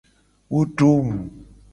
Wo 0.51 0.59
do 0.75 0.89
ngku. 1.05 1.19